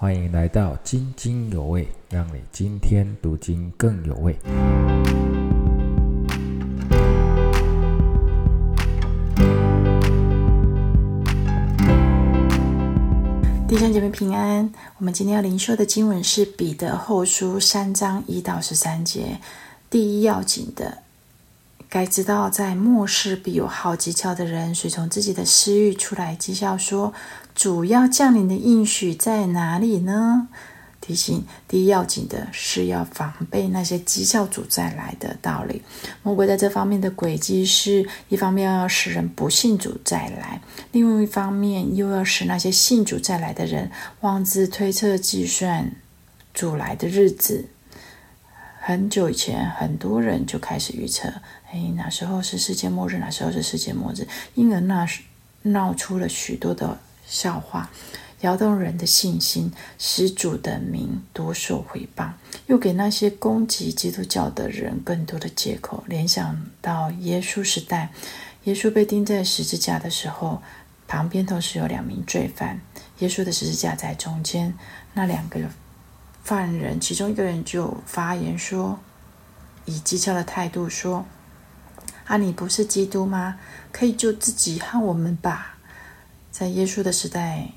[0.00, 4.32] 欢迎来到津津有味，让你今天读经更有味。
[13.66, 19.36] 弟兄姐妹平安，我们今天要灵修的经文是彼得后书三章一到十三节。
[19.90, 20.98] 第一要紧的，
[21.90, 27.14] 该知道在末世必有好机巧的人，随从自己的私欲出来讥笑说
[27.54, 30.48] ：“主要降临的应许在哪里呢？”
[31.00, 35.80] 提醒：第一要紧的是要防备那些讥笑主再来的道理。
[36.22, 40.60] 魔鬼在这方面的轨迹是一方面要使人不信主再来，
[40.92, 45.92] 另外一方面又要使那些信主再来的人妄自推测、计算
[46.52, 47.68] 主来的日子。
[48.88, 51.28] 很久以前，很多人就开始预测：
[51.70, 53.18] 哎，哪时候是世界末日？
[53.18, 54.26] 哪时候是世界末日？
[54.54, 55.06] 因而那
[55.60, 57.90] 闹出了许多的笑话。
[58.40, 62.30] 摇动人的信心，使主的名多受回谤，
[62.68, 66.02] 又给那些攻击基督教的人更多的借口。
[66.06, 68.10] 联想到耶稣时代，
[68.64, 70.62] 耶稣被钉在十字架的时候，
[71.06, 72.80] 旁边同时有两名罪犯，
[73.18, 74.72] 耶稣的十字架在中间。
[75.12, 75.60] 那两个
[76.48, 78.98] 犯人，其中一个人就发言说，
[79.84, 81.26] 以讥诮的态度说
[82.24, 83.60] ：“啊，你不是基督吗？
[83.92, 85.76] 可以救自己和我们吧。”
[86.50, 87.72] 在耶稣的时代。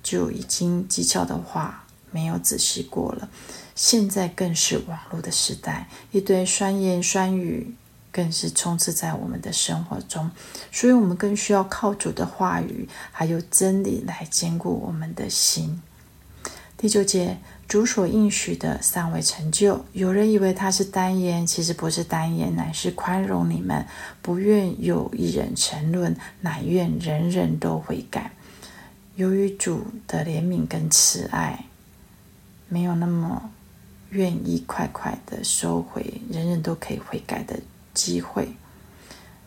[0.00, 3.28] 就已经讥诮的话没有仔细过了，
[3.74, 7.74] 现在更是网络的时代，一堆酸言酸语
[8.10, 10.30] 更是充斥在我们的生活中，
[10.72, 15.82] 所以我们更需要靠主的话语还有真理来坚固我们的心。
[16.78, 17.38] 第九节，
[17.68, 23.86] 主所应许的尚未成就，有人以为他是单言，其实不是单言，乃是宽容你们，
[24.22, 28.32] 不愿有一人沉沦，乃愿人人都悔改。
[29.16, 31.66] 由于主的怜悯跟慈爱，
[32.70, 33.50] 没有那么
[34.10, 37.60] 愿意快快的收回人人都可以悔改的
[37.92, 38.48] 机会，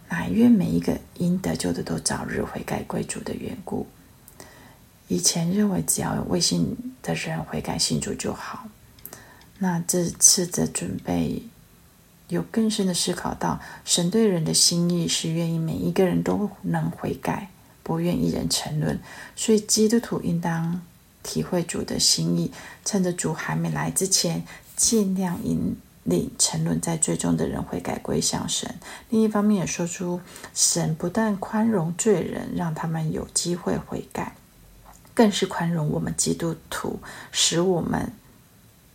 [0.10, 3.88] 乃愿每一个应得救的都早日悔改归主的缘故。
[5.08, 8.67] 以前认为只要有未信的人悔改信主就好，
[9.59, 11.44] 那这次的准备
[12.28, 17.50] 有更深的思考到，神对人的心意是愿意每一个人都能悔改。
[17.84, 19.00] 不愿一人沉沦，
[19.35, 20.79] 所以基督徒应当
[21.23, 22.51] 体会主的心意，
[22.85, 24.44] 趁着主还没来之前，
[24.78, 28.75] 尽量引领沉沦在最终的人悔改归向神。
[29.09, 30.22] 另一方面，也说出
[30.53, 34.35] 神不但宽容罪人，让他们有机会悔改，
[35.14, 37.00] 更是宽容我们基督徒，
[37.32, 38.12] 使我们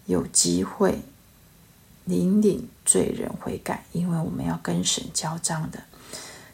[0.07, 1.03] 有机会
[2.07, 5.83] 引领罪人悔改，因为我们要跟神交账的。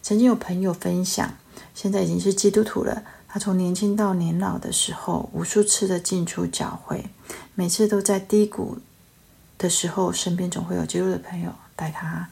[0.03, 1.34] 曾经有朋友分享。
[1.75, 3.03] 现在已经是基督徒了。
[3.27, 7.06] 他从年轻到年老的时候，无数次的进出教会，
[7.55, 8.79] 每次都在低谷
[9.56, 12.29] 的时候，身边总会有基督的朋友带他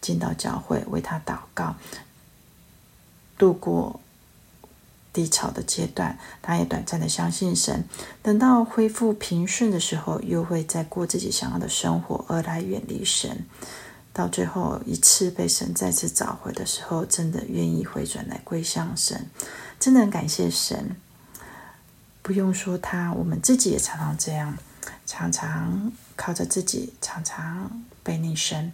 [0.00, 1.74] 进到教会，为他祷告，
[3.36, 3.98] 度过
[5.14, 6.18] 低潮的阶段。
[6.42, 7.82] 他也短暂的相信神，
[8.22, 13.46] 等到恢复平顺的时候，又会再过自己想要的生活，而来远离神。
[14.12, 19.28] 到最后一次被神再次找回的时候，真的愿意回转来归向神，
[19.80, 20.94] 真的很感谢神。
[22.22, 24.56] 不用说他，我们自己也常常这样，
[25.04, 28.72] 常常靠着自己，常常被逆神。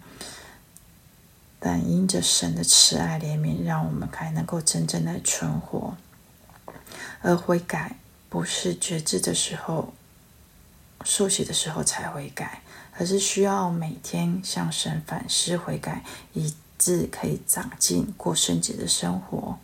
[1.58, 5.96] 但因着神的慈爱怜悯，让我们还能够真正的存活。
[7.22, 7.96] 而悔改
[8.28, 9.92] 不是觉知的时候、
[11.04, 12.62] 受洗的时候才悔改。
[12.98, 19.58] 而是需要每天向神反思悔改，以致可以长进过圣洁的生活。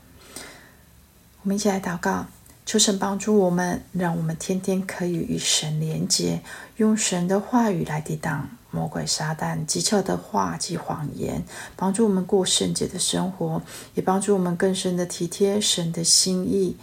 [1.42, 2.28] 我们一起来祷告，
[2.64, 6.40] 求神帮助我们，让我们天天可以与神连接，
[6.76, 11.44] 用神的话语来抵挡魔鬼撒旦讥诮的话及谎言，
[11.74, 13.60] 帮助我们过圣洁的生活，
[13.94, 16.74] 也帮助我们更深的体贴神的心意，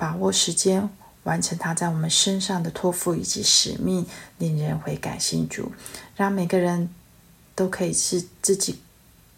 [0.00, 0.88] 把握时间。
[1.24, 4.06] 完成他在我们身上的托付以及使命，
[4.38, 5.70] 令人悔改信主，
[6.16, 6.88] 让每个人
[7.54, 8.80] 都可以是自己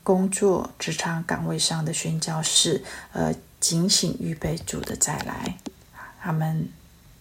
[0.04, 5.58] 工作职场岗位上的宣教士，呃，警醒预备主的再来。
[6.20, 6.68] 阿门。